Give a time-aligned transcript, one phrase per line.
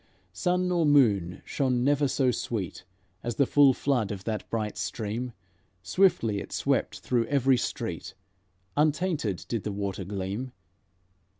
[0.33, 2.85] Sun nor moon shone never so sweet
[3.21, 5.31] As the full flood of that bright stream;
[5.83, 8.15] Swiftly it swept through every street,
[8.75, 10.53] Untainted did the water gleam.